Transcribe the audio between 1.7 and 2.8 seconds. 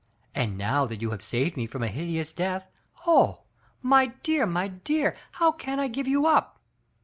a hideous death,